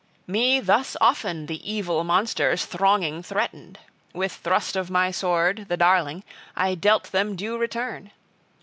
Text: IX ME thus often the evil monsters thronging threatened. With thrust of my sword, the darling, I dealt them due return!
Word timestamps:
IX 0.21 0.29
ME 0.31 0.59
thus 0.61 0.97
often 0.99 1.45
the 1.45 1.71
evil 1.71 2.03
monsters 2.03 2.65
thronging 2.65 3.21
threatened. 3.21 3.77
With 4.13 4.31
thrust 4.31 4.75
of 4.75 4.89
my 4.89 5.11
sword, 5.11 5.67
the 5.69 5.77
darling, 5.77 6.23
I 6.55 6.73
dealt 6.73 7.11
them 7.11 7.35
due 7.35 7.55
return! 7.55 8.09